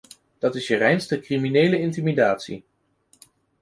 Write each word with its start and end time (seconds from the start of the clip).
Dat 0.39 0.55
is 0.55 0.67
je 0.67 0.75
reinste 0.77 1.19
criminele 1.19 1.79
intimidatie. 1.79 2.63